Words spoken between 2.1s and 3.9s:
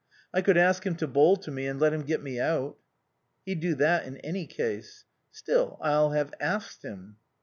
me out." "He'd do